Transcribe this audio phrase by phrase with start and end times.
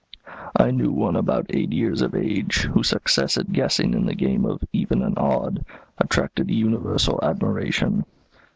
[0.59, 4.45] I knew one about eight years of age, whose success at guessing in the game
[4.47, 5.63] of 'even and odd'
[5.99, 8.05] attracted universal admiration.